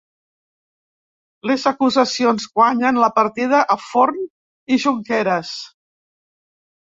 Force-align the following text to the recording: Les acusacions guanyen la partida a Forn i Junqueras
Les 1.49 1.65
acusacions 1.71 2.47
guanyen 2.55 2.97
la 3.03 3.09
partida 3.19 3.59
a 3.73 3.77
Forn 3.83 4.19
i 4.25 4.79
Junqueras 4.85 5.53